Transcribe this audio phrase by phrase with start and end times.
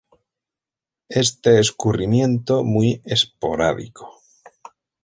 [1.09, 4.09] Es de escurrimiento muy esporádico.